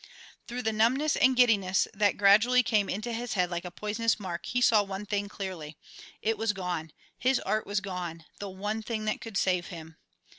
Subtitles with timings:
[0.47, 4.47] Through the numbness and giddiness that gradually came into his head like a poisonous murk
[4.47, 5.77] he saw one thing clearly:
[6.23, 9.97] It was gone his art was gone, the one thing that could save him.